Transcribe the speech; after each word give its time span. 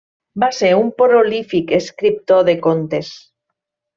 Va 0.43 0.47
ser 0.59 0.69
un 0.77 0.87
prolífic 1.01 1.75
escriptor 1.79 2.43
de 2.51 2.57
contes. 2.65 3.13